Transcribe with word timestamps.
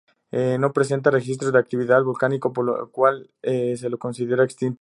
No 0.31 0.71
presenta 0.73 1.11
registros 1.11 1.51
de 1.53 1.59
actividad 1.59 2.03
volcánico, 2.03 2.51
por 2.53 2.65
lo 2.65 2.89
cual 2.89 3.29
se 3.43 3.87
le 3.89 3.97
considera 3.99 4.43
extinto. 4.43 4.79